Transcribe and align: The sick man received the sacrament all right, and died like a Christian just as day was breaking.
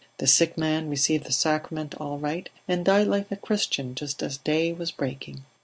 The 0.17 0.25
sick 0.25 0.57
man 0.57 0.89
received 0.89 1.25
the 1.27 1.31
sacrament 1.31 1.93
all 1.93 2.17
right, 2.17 2.49
and 2.67 2.83
died 2.83 3.05
like 3.05 3.31
a 3.31 3.35
Christian 3.35 3.93
just 3.93 4.23
as 4.23 4.37
day 4.39 4.73
was 4.73 4.89
breaking. 4.89 5.43